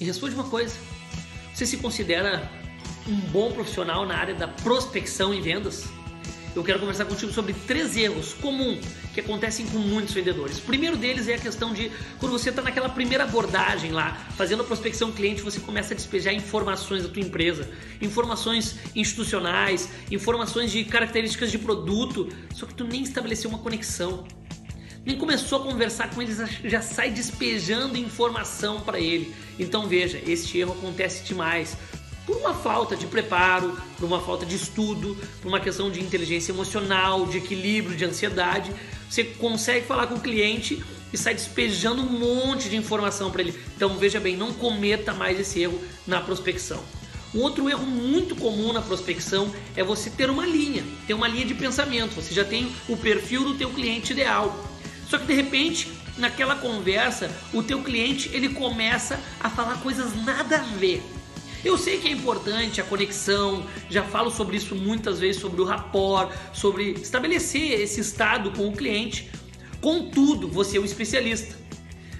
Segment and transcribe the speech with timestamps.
[0.00, 0.76] E responde uma coisa:
[1.52, 2.50] você se considera
[3.06, 5.86] um bom profissional na área da prospecção e vendas?
[6.56, 8.84] Eu quero conversar contigo sobre três erros comuns
[9.14, 10.58] que acontecem com muitos vendedores.
[10.58, 14.62] O primeiro deles é a questão de quando você está naquela primeira abordagem lá, fazendo
[14.62, 17.70] a prospecção cliente, você começa a despejar informações da tua empresa,
[18.00, 24.24] informações institucionais, informações de características de produto, só que tu nem estabeleceu uma conexão
[25.04, 29.34] nem começou a conversar com eles, já sai despejando informação para ele.
[29.58, 31.76] Então veja, este erro acontece demais
[32.26, 36.52] por uma falta de preparo, por uma falta de estudo, por uma questão de inteligência
[36.52, 38.70] emocional, de equilíbrio, de ansiedade.
[39.08, 43.58] Você consegue falar com o cliente e sai despejando um monte de informação para ele.
[43.74, 46.82] Então veja bem, não cometa mais esse erro na prospecção.
[47.34, 51.44] Um outro erro muito comum na prospecção é você ter uma linha, ter uma linha
[51.44, 52.14] de pensamento.
[52.14, 54.54] Você já tem o perfil do teu cliente ideal.
[55.08, 60.58] Só que de repente, naquela conversa, o teu cliente ele começa a falar coisas nada
[60.58, 61.02] a ver.
[61.64, 65.64] Eu sei que é importante a conexão, já falo sobre isso muitas vezes, sobre o
[65.64, 69.30] rapport, sobre estabelecer esse estado com o cliente.
[69.80, 71.56] Contudo, você é um especialista.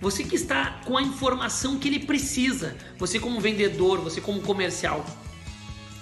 [0.00, 5.04] Você que está com a informação que ele precisa, você como vendedor, você como comercial.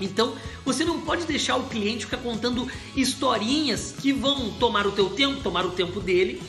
[0.00, 5.08] Então, você não pode deixar o cliente ficar contando historinhas que vão tomar o teu
[5.10, 6.42] tempo, tomar o tempo dele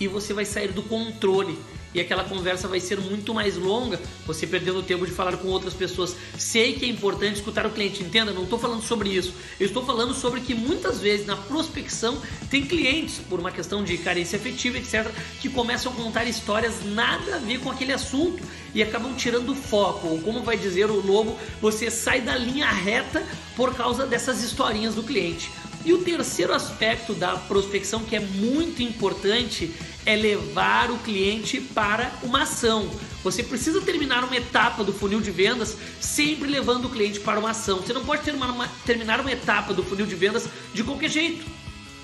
[0.00, 1.56] e você vai sair do controle
[1.92, 5.74] e aquela conversa vai ser muito mais longa, você perdendo tempo de falar com outras
[5.74, 6.14] pessoas.
[6.38, 9.34] Sei que é importante escutar o cliente, entenda, não estou falando sobre isso.
[9.58, 13.98] Eu estou falando sobre que muitas vezes na prospecção tem clientes, por uma questão de
[13.98, 18.40] carência afetiva, etc., que começam a contar histórias nada a ver com aquele assunto
[18.72, 20.06] e acabam tirando o foco.
[20.08, 23.26] Ou como vai dizer o lobo, você sai da linha reta
[23.56, 25.50] por causa dessas historinhas do cliente.
[25.84, 32.12] E o terceiro aspecto da prospecção que é muito importante é levar o cliente para
[32.22, 32.90] uma ação.
[33.22, 37.50] Você precisa terminar uma etapa do funil de vendas sempre levando o cliente para uma
[37.50, 37.78] ação.
[37.78, 41.44] Você não pode terminar uma, terminar uma etapa do funil de vendas de qualquer jeito.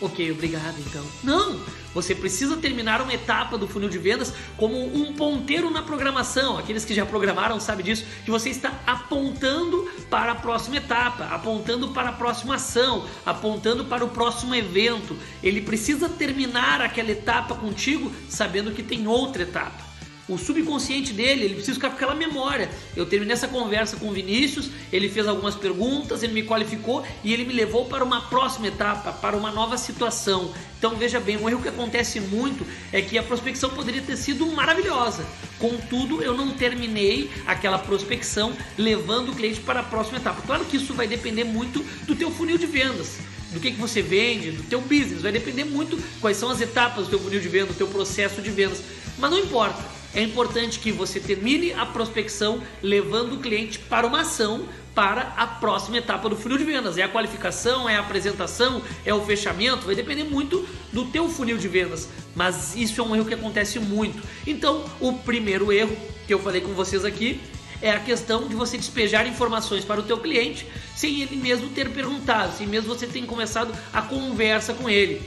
[0.01, 1.05] Ok, obrigado então.
[1.25, 1.59] Não!
[1.95, 6.59] Você precisa terminar uma etapa do funil de vendas como um ponteiro na programação.
[6.59, 11.89] Aqueles que já programaram sabem disso, que você está apontando para a próxima etapa, apontando
[11.89, 15.17] para a próxima ação, apontando para o próximo evento.
[15.43, 19.86] Ele precisa terminar aquela etapa contigo sabendo que tem outra etapa
[20.29, 22.69] o subconsciente dele, ele precisa ficar com aquela memória.
[22.97, 27.33] Eu terminei essa conversa com o Vinícius, ele fez algumas perguntas, ele me qualificou e
[27.33, 30.53] ele me levou para uma próxima etapa, para uma nova situação.
[30.79, 34.47] Então veja bem, um erro que acontece muito é que a prospecção poderia ter sido
[34.47, 35.25] maravilhosa.
[35.59, 40.43] Contudo, eu não terminei aquela prospecção levando o cliente para a próxima etapa.
[40.43, 43.19] Claro que isso vai depender muito do teu funil de vendas
[43.53, 47.05] do que, que você vende, do teu business, vai depender muito quais são as etapas
[47.05, 48.83] do teu funil de venda, do teu processo de vendas.
[49.19, 49.83] Mas não importa,
[50.17, 55.47] é importante que você termine a prospecção levando o cliente para uma ação para a
[55.47, 56.97] próxima etapa do funil de vendas.
[56.97, 61.59] É a qualificação, é a apresentação, é o fechamento, vai depender muito do teu funil
[61.59, 64.23] de vendas, mas isso é um erro que acontece muito.
[64.47, 65.95] Então, o primeiro erro
[66.27, 67.39] que eu falei com vocês aqui
[67.83, 71.91] é a questão de você despejar informações para o teu cliente sem ele mesmo ter
[71.91, 75.21] perguntado, sem mesmo você ter começado a conversa com ele.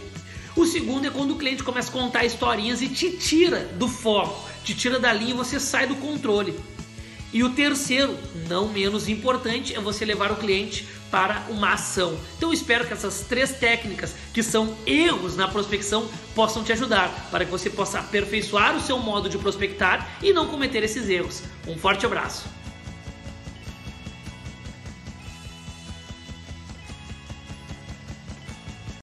[0.55, 4.49] O segundo é quando o cliente começa a contar historinhas e te tira do foco
[4.69, 6.53] te tira da linha e você sai do controle.
[7.33, 8.15] E o terceiro,
[8.47, 12.17] não menos importante, é você levar o cliente para uma ação.
[12.37, 17.45] Então espero que essas três técnicas, que são erros na prospecção, possam te ajudar para
[17.45, 21.41] que você possa aperfeiçoar o seu modo de prospectar e não cometer esses erros.
[21.67, 22.47] Um forte abraço.